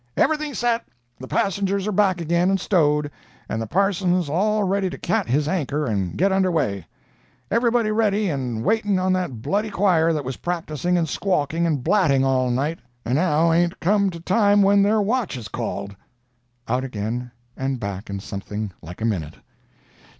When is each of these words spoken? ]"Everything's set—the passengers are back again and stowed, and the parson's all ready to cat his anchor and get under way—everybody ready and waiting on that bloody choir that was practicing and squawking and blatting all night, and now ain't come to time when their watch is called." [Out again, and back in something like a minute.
]"Everything's 0.17 0.57
set—the 0.57 1.27
passengers 1.27 1.85
are 1.85 1.91
back 1.91 2.19
again 2.19 2.49
and 2.49 2.59
stowed, 2.59 3.11
and 3.47 3.61
the 3.61 3.67
parson's 3.67 4.29
all 4.29 4.63
ready 4.63 4.89
to 4.89 4.97
cat 4.97 5.27
his 5.27 5.47
anchor 5.47 5.85
and 5.85 6.17
get 6.17 6.31
under 6.31 6.49
way—everybody 6.49 7.91
ready 7.91 8.27
and 8.27 8.63
waiting 8.63 8.97
on 8.97 9.13
that 9.13 9.43
bloody 9.43 9.69
choir 9.69 10.11
that 10.11 10.25
was 10.25 10.37
practicing 10.37 10.97
and 10.97 11.07
squawking 11.07 11.67
and 11.67 11.83
blatting 11.83 12.25
all 12.25 12.49
night, 12.49 12.79
and 13.05 13.13
now 13.13 13.53
ain't 13.53 13.79
come 13.79 14.09
to 14.09 14.19
time 14.19 14.63
when 14.63 14.81
their 14.81 14.99
watch 14.99 15.37
is 15.37 15.47
called." 15.47 15.95
[Out 16.67 16.83
again, 16.83 17.29
and 17.55 17.79
back 17.79 18.09
in 18.09 18.19
something 18.19 18.71
like 18.81 19.01
a 19.01 19.05
minute. 19.05 19.35